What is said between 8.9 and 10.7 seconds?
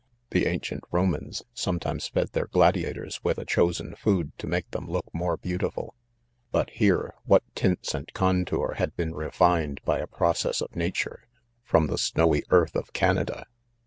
been refined by a pro cess